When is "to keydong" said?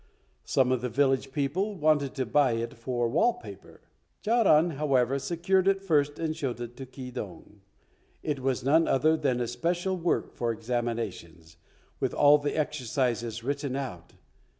6.77-7.61